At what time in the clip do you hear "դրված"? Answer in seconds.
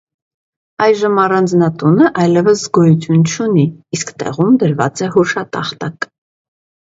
4.63-5.03